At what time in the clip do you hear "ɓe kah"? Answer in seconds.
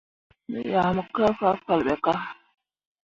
1.95-2.21